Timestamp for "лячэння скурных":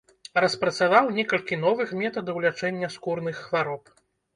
2.49-3.35